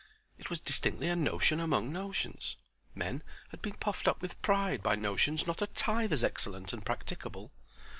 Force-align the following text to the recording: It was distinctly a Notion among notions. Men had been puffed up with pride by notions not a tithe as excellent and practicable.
It 0.39 0.49
was 0.49 0.59
distinctly 0.59 1.09
a 1.09 1.15
Notion 1.15 1.59
among 1.59 1.93
notions. 1.93 2.55
Men 2.95 3.21
had 3.49 3.61
been 3.61 3.75
puffed 3.77 4.07
up 4.07 4.19
with 4.19 4.41
pride 4.41 4.81
by 4.81 4.95
notions 4.95 5.45
not 5.45 5.61
a 5.61 5.67
tithe 5.67 6.11
as 6.11 6.23
excellent 6.23 6.73
and 6.73 6.83
practicable. 6.83 7.51